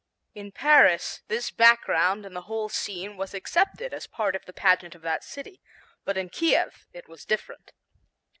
In 0.33 0.51
Paris 0.51 1.21
this 1.27 1.51
background 1.51 2.25
and 2.25 2.35
the 2.35 2.41
whole 2.49 2.69
scene 2.69 3.17
was 3.17 3.35
accepted 3.35 3.93
as 3.93 4.05
a 4.07 4.09
part 4.09 4.35
of 4.35 4.45
the 4.47 4.51
pageant 4.51 4.95
of 4.95 5.03
that 5.03 5.23
city, 5.23 5.61
but 6.05 6.17
in 6.17 6.27
Kiev 6.29 6.87
it 6.91 7.07
was 7.07 7.23
different. 7.23 7.71